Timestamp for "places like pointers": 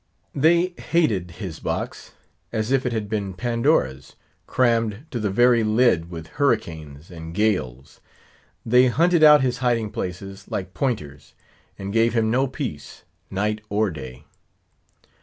9.91-11.35